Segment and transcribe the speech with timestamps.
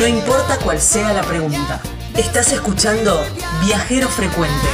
[0.00, 1.78] No importa cuál sea la pregunta.
[2.16, 3.20] Estás escuchando
[3.62, 4.66] Viajero Frecuente.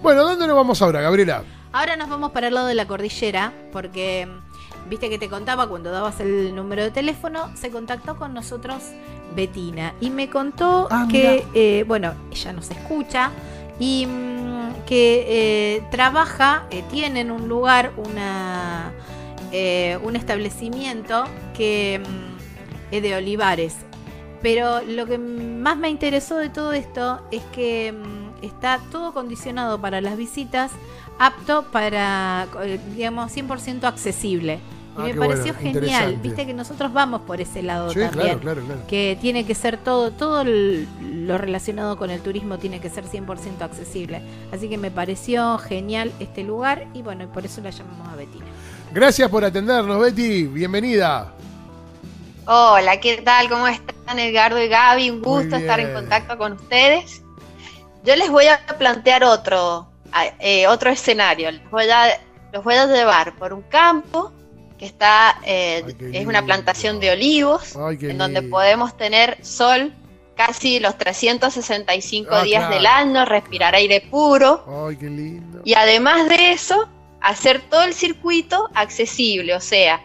[0.00, 1.42] Bueno, ¿dónde nos vamos ahora, Gabriela?
[1.72, 5.68] Ahora nos vamos para el lado de la cordillera, porque mm, viste que te contaba
[5.68, 8.84] cuando dabas el número de teléfono, se contactó con nosotros
[9.34, 13.32] Betina y me contó Ah, que, eh, bueno, ella nos escucha
[13.80, 15.26] y mm, que
[15.76, 18.92] eh, trabaja, eh, tiene en un lugar una,
[19.52, 21.24] eh, un establecimiento
[21.56, 23.76] que mm, es de olivares.
[24.42, 29.80] Pero lo que más me interesó de todo esto es que mm, está todo condicionado
[29.80, 30.72] para las visitas,
[31.18, 34.60] apto para, eh, digamos, 100% accesible.
[34.96, 38.38] Y Ah, me pareció bueno, genial, viste que nosotros vamos por ese lado Sí, también.
[38.38, 38.80] claro, claro, claro.
[38.88, 43.62] Que tiene que ser todo, todo lo relacionado con el turismo tiene que ser 100%
[43.62, 44.20] accesible.
[44.52, 48.16] Así que me pareció genial este lugar y bueno, y por eso la llamamos a
[48.16, 48.46] Betina.
[48.92, 50.44] Gracias por atendernos, Betty.
[50.44, 51.32] Bienvenida.
[52.46, 53.48] Hola, ¿qué tal?
[53.48, 55.10] ¿Cómo están Edgardo y Gaby?
[55.10, 57.22] Un gusto estar en contacto con ustedes.
[58.04, 59.88] Yo les voy a plantear otro,
[60.40, 61.50] eh, otro escenario.
[61.52, 62.18] Les voy a,
[62.52, 64.32] los voy a llevar por un campo
[64.78, 69.92] que está, eh, Ay, es una plantación de olivos, Ay, en donde podemos tener sol
[70.34, 72.74] casi los 365 Ah, días claro.
[72.74, 74.64] del año, respirar aire puro.
[74.88, 75.60] Ay, qué lindo.
[75.64, 76.88] Y además de eso,
[77.20, 80.00] hacer todo el circuito accesible, o sea,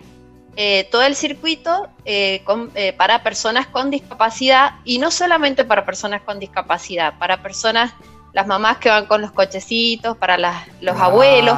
[0.57, 5.85] eh, todo el circuito eh, con- eh, para personas con discapacidad y no solamente para
[5.85, 7.93] personas con discapacidad, para personas,
[8.33, 11.57] las mamás que van con los cochecitos, para las- los Claro, abuelos,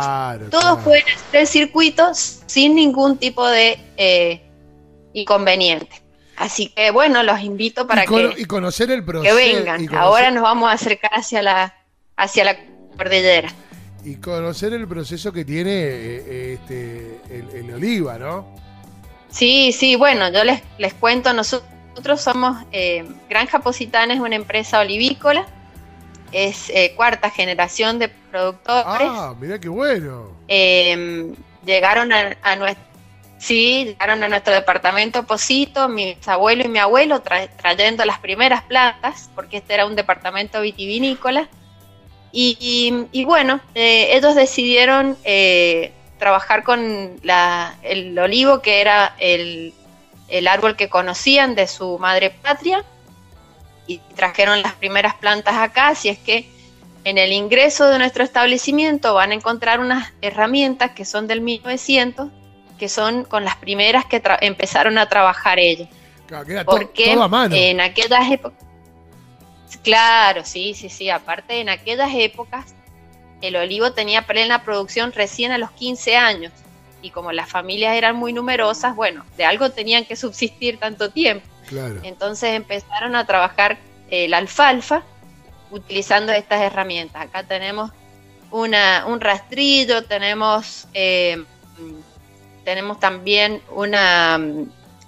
[0.52, 0.80] todos claro.
[0.84, 4.42] pueden hacer el circuito sin ningún tipo de eh,
[5.14, 6.02] inconveniente.
[6.36, 9.36] Así que bueno, los invito para y, que, y conocer el que proceso.
[9.36, 9.84] vengan.
[9.84, 11.74] y conocer- Ahora nos vamos a acercar hacia la,
[12.16, 12.58] hacia la
[12.96, 13.50] cordillera.
[14.08, 18.46] Y conocer el proceso que tiene eh, este, el, el oliva, ¿no?
[19.30, 24.80] Sí, sí, bueno, yo les, les cuento, nosotros somos eh, Granja Positana, es una empresa
[24.80, 25.46] olivícola,
[26.32, 29.10] es eh, cuarta generación de productores.
[29.12, 30.32] Ah, mirá qué bueno.
[30.48, 31.34] Eh,
[31.66, 32.84] llegaron a, a nuestro,
[33.38, 38.64] sí, llegaron a nuestro departamento Posito, mi abuelo y mi abuelo tra- trayendo las primeras
[38.64, 41.50] plantas, porque este era un departamento vitivinícola.
[42.32, 49.16] Y, y- y bueno, eh, ellos decidieron eh, trabajar con la- el olivo, que era
[49.20, 49.74] el,
[50.28, 52.84] el árbol que conocían de su madre patria,
[53.88, 56.50] y trajeron las primeras plantas acá, así es que
[57.06, 62.30] en el ingreso de nuestro establecimiento van a encontrar unas herramientas que son del 1900,
[62.78, 65.88] que son con las primeras que empezaron a trabajar ellos.
[66.28, 67.06] Claro, Porque
[67.56, 68.60] en aquellas épocas,
[69.84, 72.74] claro, sí, sí, sí, aparte en aquellas épocas
[73.42, 76.52] el olivo tenía plena producción recién a los 15 años
[77.02, 81.46] y como las familias eran muy numerosas, bueno, de algo tenían que subsistir tanto tiempo.
[81.68, 82.00] Claro.
[82.04, 83.78] Entonces empezaron a trabajar
[84.10, 85.04] eh, la alfalfa
[85.70, 87.22] utilizando estas herramientas.
[87.22, 87.92] Acá tenemos
[88.52, 91.44] una, un rastrillo, tenemos, eh,
[92.64, 94.40] tenemos también una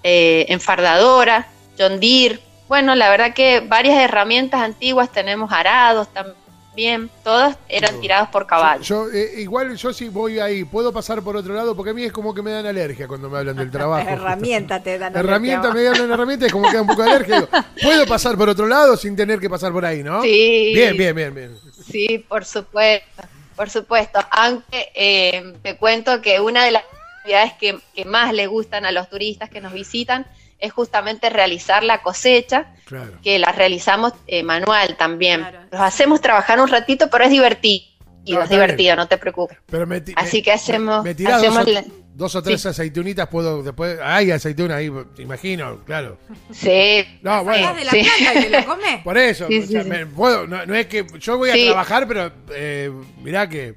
[0.03, 2.39] eh, enfardadora, John Deere.
[2.69, 8.45] Bueno, la verdad que varias herramientas antiguas, tenemos arados también, todas eran Yo- tirados por
[8.45, 8.87] caballos.
[8.87, 12.03] Yo, eh, igual yo sí voy ahí, puedo pasar por otro lado, porque a mí
[12.03, 14.07] es como que me dan alergia cuando me hablan del trabajo.
[14.07, 15.15] Herramienta te dan.
[15.17, 17.35] Herramienta, me dan herramienta, es como que da un poco de alergia.
[17.37, 17.49] Digo,
[17.81, 20.21] puedo pasar por otro lado sin tener que pasar por ahí, ¿no?
[20.21, 20.71] Sí.
[20.73, 21.57] Bien, bien, bien, bien.
[21.91, 23.23] Sí, por supuesto,
[23.55, 24.19] por supuesto.
[24.29, 26.83] Aunque eh, te cuento que una de las
[27.17, 30.27] actividades que, que más le gustan a los turistas que nos visitan
[30.59, 33.13] es justamente realizar la cosecha, Claro.
[33.23, 35.41] que la realizamos eh, manual también.
[35.41, 35.59] Claro.
[35.71, 37.85] Los hacemos trabajar un ratito, pero es divertido.
[38.27, 39.57] No, es divertido, no te preocupes.
[39.71, 41.83] Pero me Así me- que hacemos- Me, me tirás hacemos dos, o, la-
[42.13, 42.67] dos o tres Sí.
[42.67, 43.97] aceitunitas, puedo después.
[44.03, 46.17] Hay aceituna ahí, te imagino, claro.
[46.51, 47.03] Sí.
[47.23, 47.73] No, bueno.
[47.73, 48.07] de la Sí.
[48.33, 49.01] te la comes?
[49.03, 51.53] Por eso, Sí, o sea, sí, me- puedo- no, no es que yo voy a
[51.53, 51.65] Sí.
[51.67, 52.91] trabajar, pero eh,
[53.23, 53.75] mirá que.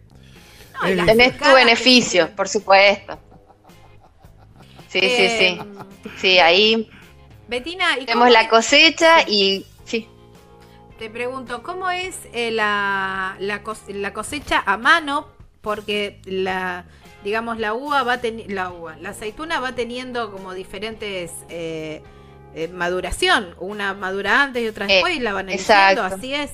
[0.96, 1.06] No.
[1.06, 3.18] Tenés tu beneficio, que- por supuesto.
[4.92, 5.58] Sí, sí, Eh, sí.
[6.20, 6.88] Sí, ahí
[7.48, 10.08] Betina, ¿y tenemos la cosecha y sí.
[10.98, 15.28] Te pregunto, ¿cómo es eh, la, la, cos- la cosecha a mano?
[15.60, 16.84] Porque la,
[17.24, 22.02] digamos, la uva va la uva, la aceituna va teniendo como diferentes eh,
[22.72, 26.04] maduración, una madura antes y otra después y la van eligiendo, exacto.
[26.04, 26.50] así es.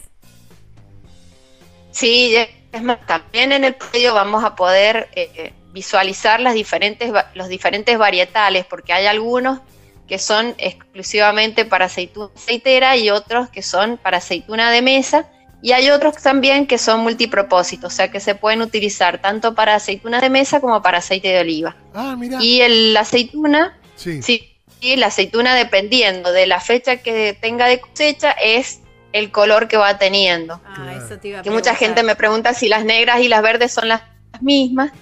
[1.90, 2.34] Sí,
[2.72, 7.96] es más, también en el predio vamos a poder eh, visualizar las diferentes, los diferentes
[7.98, 9.60] varietales, porque hay algunos
[10.08, 15.26] que son exclusivamente para aceituna aceitera y otros que son para aceituna de mesa
[15.60, 19.74] Y hay otros también que son multipropósitos, o sea que se pueden utilizar tanto para
[19.74, 21.74] aceitunas de mesa como para aceite de oliva.
[21.94, 22.38] Ah, mira.
[22.40, 24.22] Y el, la aceituna, Sí.
[24.22, 24.34] sí,
[24.80, 28.80] y la aceituna dependiendo de la fecha que tenga de cosecha es
[29.12, 30.54] el color que va teniendo.
[30.64, 31.04] Ah, Claro.
[31.04, 33.72] eso te iba a Que mucha gente me pregunta si las negras y las verdes
[33.72, 34.02] son las
[34.40, 34.92] mismas.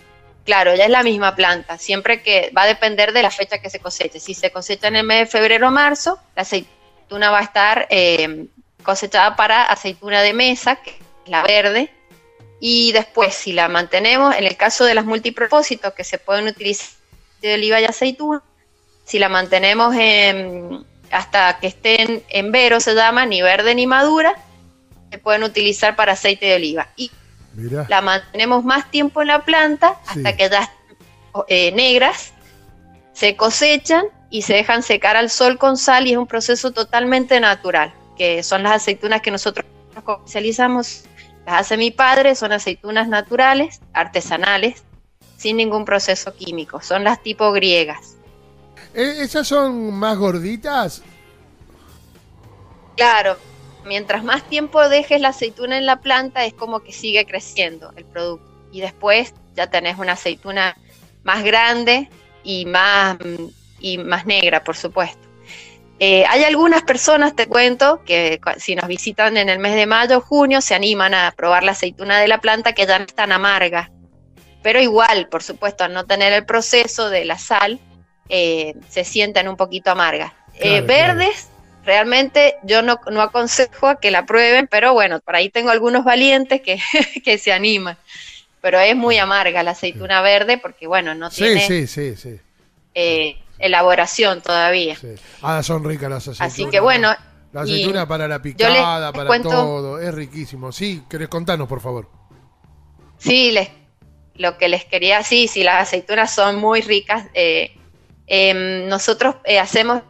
[0.47, 3.69] Claro, ya es la misma planta, siempre que va a depender de la fecha que
[3.69, 4.21] se coseche.
[4.21, 7.87] Si se cosecha en el mes de febrero o marzo, la aceituna va a estar
[7.91, 8.47] eh,
[8.85, 10.97] cosechada para aceituna de mesa, que es
[11.27, 11.91] la verde.
[12.61, 16.87] Y después, si la mantenemos, en el caso de las multipropósitos que se pueden utilizar
[17.43, 18.41] de oliva y aceituna,
[19.05, 24.37] si la mantenemos en- hasta que estén en vero, se llama, ni verde ni madura,
[25.11, 26.89] se pueden utilizar para aceite de oliva.
[27.57, 27.87] Mira.
[27.89, 30.37] la mantenemos más tiempo en la planta hasta Sí.
[30.37, 30.71] que ya
[31.49, 32.33] eh, negras,
[33.13, 37.41] se cosechan y se dejan secar al sol con sal y es un proceso totalmente
[37.41, 39.65] natural, que son las aceitunas que nosotros
[40.05, 41.05] comercializamos,
[41.47, 44.83] las hace mi padre, son aceitunas naturales, artesanales,
[45.39, 48.17] sin ningún proceso químico, son las tipo griegas.
[48.95, 51.03] Eh, ¿Esas son más gorditas?
[52.97, 53.37] Claro,
[53.87, 58.05] mientras más tiempo dejes la aceituna en la planta es como que sigue creciendo el
[58.05, 58.47] producto.
[58.73, 60.77] Y después ya tenés una aceituna
[61.23, 62.11] más grande
[62.45, 63.17] y más,
[63.81, 65.27] y más negra, por supuesto.
[65.99, 70.19] Eh, hay algunas personas, te cuento, que si nos visitan en el mes de mayo
[70.19, 73.15] o junio se animan a probar la aceituna de la planta que ya no es
[73.15, 73.91] tan amarga.
[74.63, 77.79] Pero igual, por supuesto, al no tener el proceso de la sal,
[78.29, 80.33] eh, se sienten un poquito amargas.
[80.55, 80.87] Eh, claro.
[80.87, 81.49] verdes,
[81.87, 86.05] realmente yo no, no aconsejo a que la prueben, pero bueno, por ahí tengo algunos
[86.05, 86.79] valientes que,
[87.25, 87.97] que se animan.
[88.61, 92.41] Pero es muy amarga la aceituna verde porque, bueno, no Sí, tiene sí, sí, sí,
[92.95, 94.97] eh, elaboración todavía.
[94.97, 95.15] sí.
[95.43, 96.53] Ah, son ricas las aceitunas.
[96.53, 97.15] Así que bueno,
[97.53, 100.01] La aceituna para la picada, les para todo.
[100.01, 100.73] Es riquísimo.
[100.73, 102.11] Sí, querés contarnos, por favor.
[103.19, 103.71] Sí, les,
[104.35, 107.27] lo que les quería, sí, sí, las aceitunas son muy ricas.
[107.35, 107.73] eh,
[108.27, 110.03] em, nosotros eh, hacemos,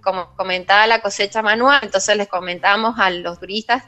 [0.00, 3.84] como comentaba, la cosecha manual, entonces les comentamos a los turistas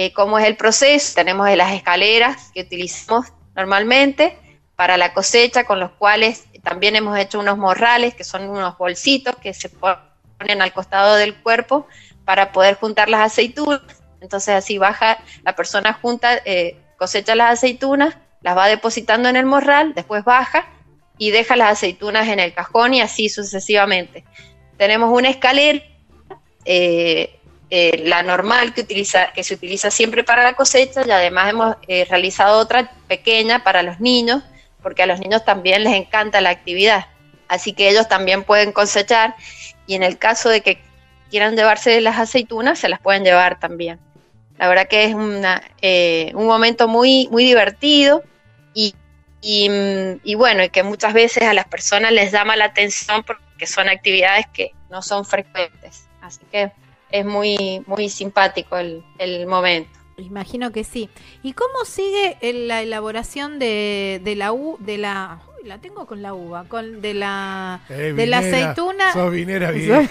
[0.00, 1.14] eh, cómo es el proceso.
[1.16, 3.26] Tenemos las escaleras que utilizamos
[3.56, 4.38] normalmente
[4.76, 9.34] para la cosecha, con los cuales también hemos hecho unos morrales, que son unos bolsitos
[9.36, 11.88] que se ponen al costado del cuerpo
[12.24, 13.80] para poder juntar las aceitunas.
[14.20, 19.46] Entonces así baja, la persona junta, eh, cosecha las aceitunas, las va depositando en el
[19.46, 20.66] morral, después baja
[21.18, 24.24] y deja las aceitunas en el cajón y así sucesivamente.
[24.78, 25.82] Tenemos una escalera,
[26.64, 27.34] eh,
[27.70, 31.76] eh, la normal que, utiliza, que se utiliza siempre para la cosecha y además hemos
[31.88, 34.42] eh, realizado otra pequeña para los niños,
[34.82, 37.06] porque a los niños también les encanta la actividad.
[37.48, 39.34] Así que ellos también pueden cosechar
[39.86, 40.80] y en el caso de que
[41.28, 43.98] quieran llevarse las aceitunas, se las pueden llevar también.
[44.58, 48.22] La verdad que es un momento muy, muy divertido
[48.74, 53.47] mm, y bueno, y que muchas veces a las personas les llama la atención porque
[53.66, 56.08] son actividades que no son frecuentes.
[56.20, 56.72] Así que
[57.10, 59.98] es muy, muy simpático el, el momento.
[60.18, 61.08] Imagino que sí.
[61.42, 66.22] ¿Y cómo sigue la elaboración de, de la u, de la uy, la tengo con
[66.22, 69.12] la uva, con de la Eh, de la aceituna?
[69.12, 70.00] Sos vinera vinera.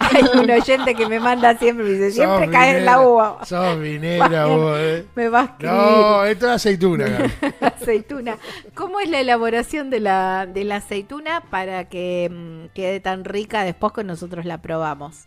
[0.00, 3.44] Hay un oyente que me manda siempre, me dice, siempre cae en la uva.
[3.44, 5.06] Sos vinera vos, eh.
[5.14, 7.30] Me va a No, esto es aceituna.
[7.60, 8.38] Aceituna.
[8.74, 13.64] ¿Cómo es la elaboración de la, de la aceituna para que mm, quede tan rica
[13.64, 15.26] después que nosotros la probamos?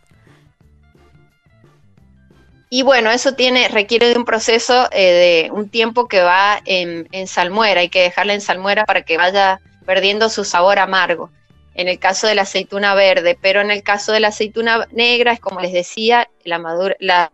[2.70, 7.08] Y bueno, eso tiene, requiere de un proceso eh, de un tiempo que va en,
[7.12, 11.30] en salmuera, hay que dejarla en salmuera para que vaya perdiendo su sabor amargo.
[11.74, 15.32] En el caso de la aceituna verde, pero en el caso de la aceituna negra,
[15.32, 17.32] es como les decía, la, madura, la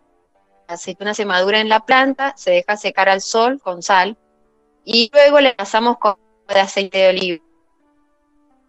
[0.69, 4.17] aceituna se madura en la planta, se deja secar al sol con sal
[4.85, 7.45] y luego le pasamos con de aceite de oliva.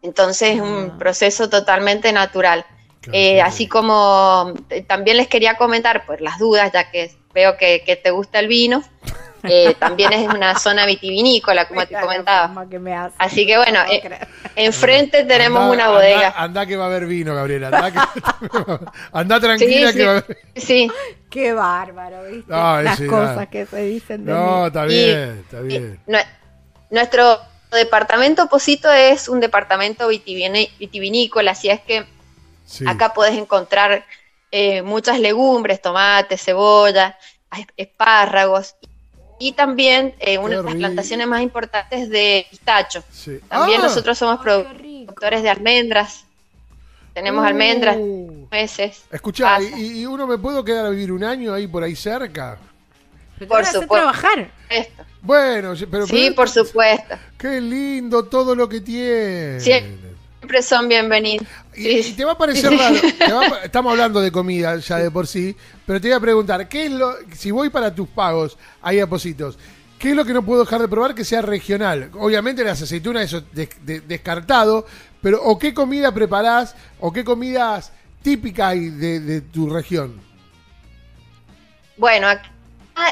[0.02, 0.98] Entonces es un Ah.
[0.98, 2.66] proceso totalmente natural.
[3.06, 3.50] Claro, Eh, claro.
[3.50, 7.96] así como eh, también les quería comentar, por las dudas, ya que veo que, que
[7.96, 8.84] te gusta el vino,
[9.44, 12.48] eh, también es una zona vitivinícola, como te comentaba.
[12.48, 13.16] forma que me hace.
[13.20, 14.20] Así que bueno, No eh,
[14.56, 16.34] enfrente tenemos una bodega.
[16.36, 17.68] Andá, que va a haber vino, Gabriela.
[17.68, 18.80] Andá, que-
[19.14, 20.38] andá tranquila Sí, que va a haber.
[20.56, 20.92] Sí,
[21.30, 22.50] Qué bárbaro, ¿viste?
[22.52, 23.46] No, Las sí, cosas nada.
[23.48, 24.68] que se dicen de No, mí.
[24.68, 26.00] está Y- bien, está bien.
[26.08, 26.26] nue-
[26.92, 27.40] nuestro
[27.72, 32.06] departamento Posito es un departamento vitivinícola, así es que
[32.66, 32.84] Sí.
[32.88, 34.06] Acá podés encontrar
[34.52, 37.18] eh, muchas legumbres, tomates, cebolla,
[37.58, 38.76] es- espárragos
[39.40, 43.04] y también eh, una de las plantaciones más importantes de pistacho.
[43.12, 43.40] sí.
[43.50, 46.24] También Ah, nosotros somos productores de almendras.
[47.14, 48.48] Tenemos almendras, uh.
[48.52, 49.04] meses.
[49.12, 49.58] Escuchá.
[49.62, 52.58] ¿y, y uno me puedo quedar a vivir un año ahí por ahí cerca?
[53.38, 53.88] Pero Por supuesto.
[53.96, 54.50] trabajar.
[54.70, 55.04] Esto.
[55.22, 57.16] Bueno, sí, pero, Sí, pero- por supuesto.
[57.38, 59.60] qué lindo todo lo que tiene.
[59.60, 59.72] Sí.
[60.46, 61.48] Siempre son bienvenidos.
[61.76, 62.96] Y, te va a parecer raro.
[63.34, 65.56] va estamos hablando de comida ya de por sí,
[65.88, 69.08] pero te voy a preguntar, ¿qué es lo si voy para tus pagos ahí a
[69.08, 69.58] Positos?
[69.98, 72.12] ¿Qué es lo que no puedo dejar de probar que sea regional?
[72.14, 74.86] Obviamente las aceitunas eso de- de- descartado,
[75.20, 80.22] pero o qué comida preparás o qué comidas típicas hay de, de tu región.
[81.98, 82.52] Bueno, acá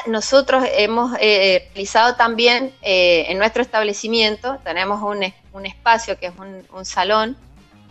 [0.06, 6.26] nosotros hemos eh, realizado también eh, en nuestro establecimiento, tenemos un, es- un espacio que
[6.26, 7.36] es un, un salón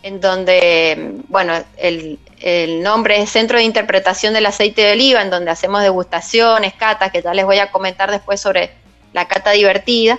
[0.02, 5.30] en donde, bueno, el, el nombre es Centro de Interpretación del Aceite de Oliva, en
[5.30, 8.70] donde hacemos degustaciones, catas, que ya les voy a comentar después sobre
[9.14, 10.18] la cata divertida.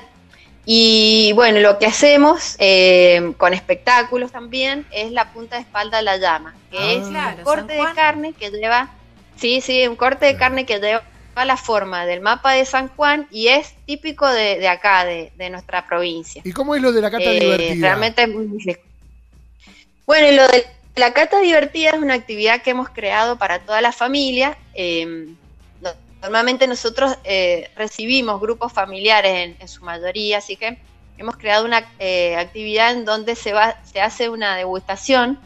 [0.65, 6.03] Y bueno, lo que hacemos eh, con espectáculos también es la punta de espalda de
[6.03, 6.91] la llama, que Ah.
[6.93, 8.89] es Claro, un corte de carne que lleva,
[9.37, 11.03] sí, sí, un corte de carne que lleva
[11.43, 15.49] la forma del mapa de San Juan y es típico de, de acá, de, de
[15.49, 16.41] nuestra provincia.
[16.45, 17.87] ¿Y cómo es lo de la cata Eh, divertida?
[17.89, 18.81] Realmente es muy rico.
[20.05, 20.65] Bueno, y lo de
[20.95, 24.55] la cata divertida es una actividad que hemos creado para toda la familia.
[24.75, 25.27] Eh,
[25.81, 30.77] no- normalmente nosotros eh, recibimos grupos familiares en, en su mayoría, así que
[31.17, 35.39] hemos creado una eh, actividad en donde se, va, se hace una degustación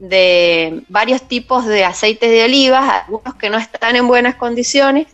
[0.00, 5.06] de varios tipos de aceites de oliva, algunos que no están en buenas condiciones,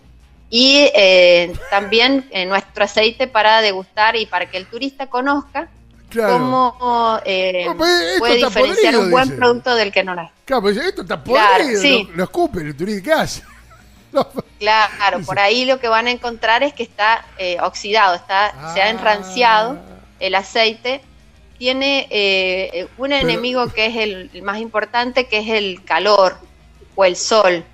[0.51, 5.69] y eh, también eh, nuestro aceite para degustar y para que el turista conozca
[6.09, 6.33] Claro.
[6.33, 9.37] cómo eh, pues puede diferenciar podrido, un buen dice.
[9.37, 10.31] producto del que no lo es.
[10.45, 12.09] Claro, pues esto está Claro, podrido, sí.
[12.11, 13.43] lo, lo escupe el turista, ¿qué hace?
[14.13, 14.27] No,
[14.59, 18.83] Claro, por ahí lo que van a encontrar es que está eh, oxidado, está, se
[18.83, 20.01] ha enranciado Ah.
[20.19, 21.01] el aceite.
[21.59, 26.39] Tiene eh, un Pero- enemigo que es el, el más importante, que es el calor
[26.97, 27.65] o el sol.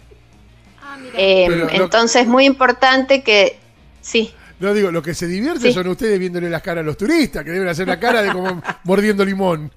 [0.87, 0.99] Ah.
[1.17, 3.59] Eh, Pero entonces es muy importante que,
[4.01, 5.73] sí, No digo, lo que se divierte Sí.
[5.73, 8.63] son ustedes viéndole las caras a los turistas, que deben hacer la cara de como
[8.85, 9.71] mordiendo limón.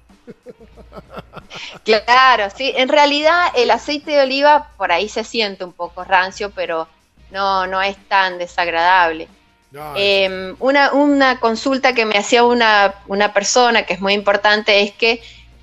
[1.84, 2.72] Claro, sí.
[2.76, 6.88] En realidad el aceite de oliva por ahí se siente un poco rancio, pero
[7.30, 9.28] no, no es tan desagradable.
[9.72, 14.80] No, Eh, una, una consulta que me hacía una, una persona que es muy importante
[14.82, 15.22] es que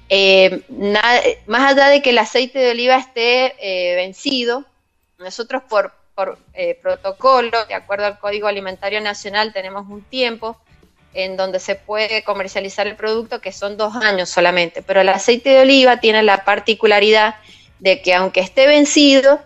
[0.10, 4.64] eh, na- más allá de que el aceite de oliva esté eh, vencido,
[5.20, 10.58] nosotros por, por eh, protocolo, de acuerdo al Código Alimentario Nacional, tenemos un tiempo
[11.14, 15.50] en donde se puede comercializar el producto que son dos años solamente, pero el aceite
[15.50, 17.36] de oliva tiene la particularidad
[17.80, 19.40] de que aunque esté vencido,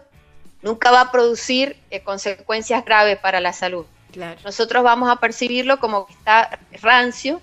[0.62, 4.38] nunca va a producir eh, consecuencias graves para la salud Claro.
[4.44, 7.40] nosotros vamos a percibirlo como que está rancio,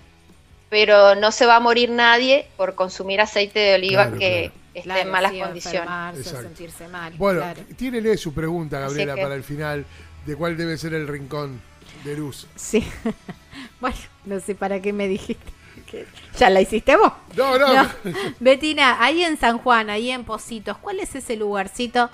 [0.69, 4.53] pero no se va a morir nadie por consumir aceite de oliva Claro, que claro.
[4.79, 5.79] Esté Claro, en malas sí, condiciones.
[5.81, 6.41] enfermarse, o Exacto.
[6.43, 7.13] sentirse mal.
[7.17, 7.61] bueno, claro.
[7.77, 9.85] tírele su pregunta, Gabriela, que- para el final,
[10.25, 11.61] de cuál debe ser el rincón
[12.03, 12.47] de luz.
[12.55, 12.85] Sí.
[13.81, 15.51] bueno, no sé para qué me dijiste.
[15.89, 16.05] que-
[16.37, 17.11] ¿Ya la hiciste vos?
[17.35, 17.89] No, no, No.
[18.39, 22.09] Betina, ahí en San Juan, ahí en Positos, ¿cuál es ese lugarcito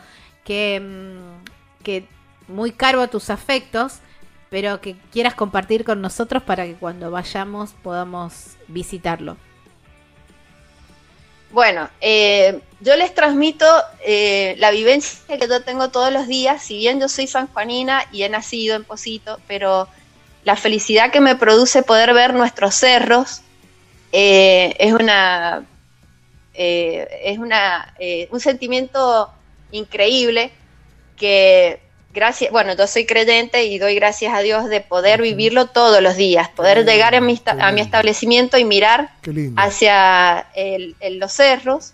[0.45, 2.07] que, mm, que
[2.47, 3.99] muy caro a tus afectos,
[4.49, 9.35] pero que quieras compartir con nosotros para que cuando vayamos podamos visitarlo?
[11.55, 13.65] Bueno, eh, yo les transmito
[14.05, 18.23] eh, la vivencia que yo tengo todos los días, si bien yo soy sanjuanina y
[18.23, 19.87] he nacido en Posito, pero
[20.43, 23.41] la felicidad que me produce poder ver nuestros cerros
[24.11, 25.65] eh, es una
[26.53, 27.95] es una
[28.31, 29.31] un sentimiento
[29.71, 30.51] increíble
[31.15, 31.79] que
[32.15, 36.15] gracias, bueno, yo soy creyente y doy gracias a Dios de poder vivirlo todos los
[36.15, 39.11] días, poder lindo, llegar a mi, a mi establecimiento y mirar
[39.57, 41.93] hacia el- el- los cerros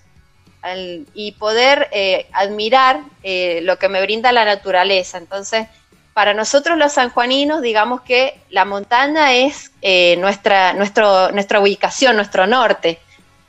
[0.61, 5.17] al- y poder eh, admirar eh, lo que me brinda la naturaleza.
[5.17, 5.67] Entonces,
[6.13, 12.45] para nosotros los sanjuaninos, digamos que la montaña es eh, nuestra, nuestro, nuestra ubicación, nuestro
[12.47, 12.99] norte.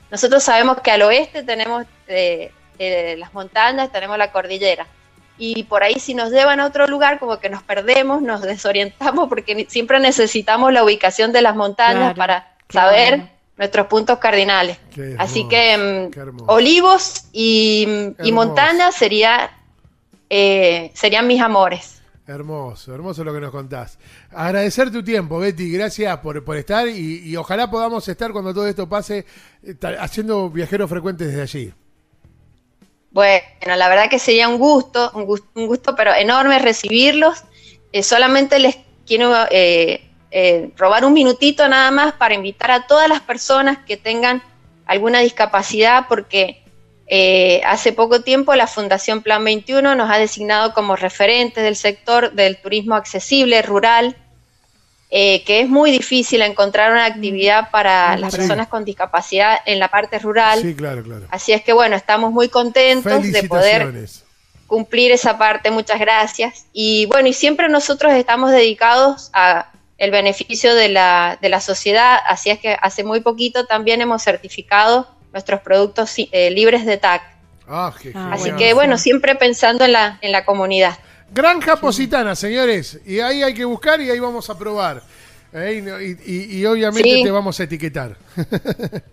[0.09, 4.87] Nosotros sabemos que al oeste tenemos eh, eh, las montañas, tenemos la cordillera.
[5.37, 9.27] Y por ahí si nos llevan a otro lugar, como que nos perdemos, nos desorientamos,
[9.29, 13.29] porque siempre necesitamos la ubicación de las montañas Claro, para saber bueno.
[13.57, 14.77] nuestros puntos cardinales.
[15.17, 17.85] Así que mm, olivos y,
[18.21, 18.33] y Hermoso.
[18.33, 19.51] montaña sería,
[20.29, 22.01] eh, serían mis amores.
[22.25, 23.99] Hermoso, hermoso lo que nos contás.
[24.31, 28.65] Agradecer tu tiempo, Betty, gracias por, por estar y, y ojalá podamos estar cuando todo
[28.65, 29.25] esto pase
[29.61, 31.73] eh, haciendo viajeros frecuentes desde allí.
[33.13, 37.43] Bueno, la verdad que sería un gusto, un gusto, un gusto pero enorme recibirlos.
[37.91, 40.01] Eh, solamente les quiero eh,
[40.31, 44.41] eh, robar un minutito nada más para invitar a todas las personas que tengan
[44.87, 46.59] alguna discapacidad, porque
[47.63, 52.59] hace poco tiempo la Fundación Plan 21 nos ha designado como referentes del sector del
[52.59, 54.17] turismo accesible rural,
[55.15, 59.87] eh, que es muy difícil encontrar una actividad para las personas con discapacidad en la
[59.87, 60.59] parte rural.
[60.59, 61.27] Sí, claro, claro.
[61.29, 63.93] Así es que bueno, estamos muy contentos de poder
[64.65, 66.65] cumplir esa parte, muchas gracias.
[66.73, 72.17] Y bueno, y siempre nosotros estamos dedicados a el beneficio de la, de la sociedad,
[72.27, 77.21] así es que hace muy poquito también hemos certificado nuestros productos eh, libres de TAC.
[77.67, 80.97] Ah, qué Ah, Así que bueno, siempre pensando en la, en la comunidad.
[81.33, 82.99] Granja Positana, señores.
[83.05, 85.01] Y ahí hay que buscar y ahí vamos a probar.
[85.53, 87.23] Eh, y obviamente Sí.
[87.23, 88.15] te vamos a etiquetar.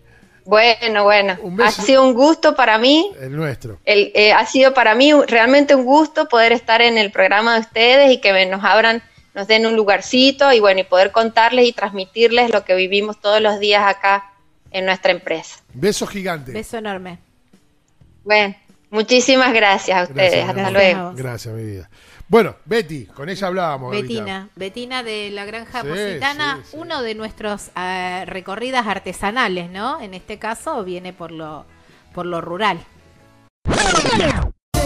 [0.43, 1.83] Bueno, bueno, Un ha beso.
[1.83, 3.13] sido un gusto para mí.
[3.21, 3.79] El nuestro.
[3.85, 7.61] El, eh, ha sido para mí realmente un gusto poder estar en el programa de
[7.61, 9.03] ustedes y que me- nos abran,
[9.35, 13.41] nos den un lugarcito y bueno, y poder contarles y transmitirles lo que vivimos todos
[13.41, 14.33] los días acá
[14.73, 15.57] en nuestra empresa.
[15.75, 16.53] Besos gigantes.
[16.55, 17.19] Beso enorme.
[18.25, 18.57] Bueno,
[18.91, 20.45] muchísimas gracias a ustedes.
[20.45, 21.13] Gracias, Hasta luego.
[21.15, 21.91] Gracias, mi vida.
[22.29, 23.91] Bueno, Betty, con ella hablábamos.
[23.91, 26.77] Betina, Betina de la Granja Sí, Positana, sí, sí.
[26.79, 30.01] uno de nuestros eh, recorridas artesanales, ¿no?
[30.01, 31.67] En este caso viene por lo,
[32.15, 32.79] por lo rural.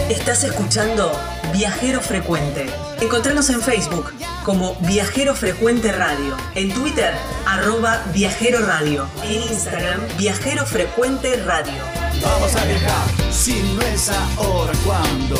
[0.09, 1.11] Estás escuchando
[1.53, 2.65] Viajero Frecuente.
[3.01, 4.11] Encontranos en Facebook
[4.43, 7.13] como Viajero Frecuente Radio, en Twitter
[7.47, 12.04] arroba Viajero Radio, en Instagram Viajero Frecuente Radio.
[12.25, 15.35] Vamos a viajar, si no es ahora, ¿cuándo?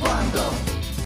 [0.00, 0.61] ¿Cuándo?